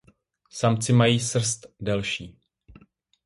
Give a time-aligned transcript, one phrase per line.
[0.49, 2.39] Samci mají srst delší.